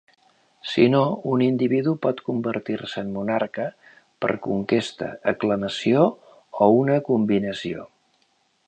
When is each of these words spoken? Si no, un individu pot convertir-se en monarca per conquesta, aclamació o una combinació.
Si 0.69 0.85
no, 0.93 1.01
un 1.31 1.43
individu 1.47 1.93
pot 2.05 2.23
convertir-se 2.29 3.03
en 3.03 3.11
monarca 3.19 3.67
per 4.25 4.33
conquesta, 4.47 5.11
aclamació 5.35 6.11
o 6.65 6.73
una 6.83 6.99
combinació. 7.13 7.89